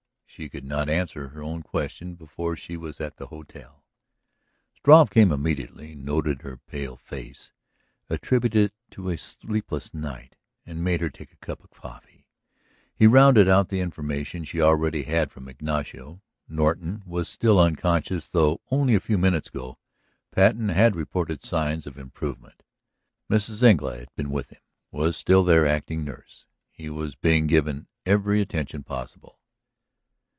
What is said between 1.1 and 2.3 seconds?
her own question